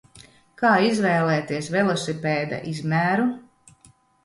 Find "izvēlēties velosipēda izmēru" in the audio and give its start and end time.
0.85-3.31